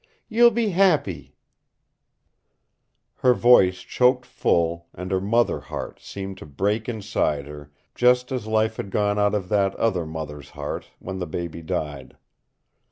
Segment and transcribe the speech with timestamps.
[0.27, 1.35] You'll be happy"
[3.19, 8.47] Her voice choked full, and her mother heart seemed to break inside her, just as
[8.47, 12.17] life had gone out of that other mother's heart when the baby died.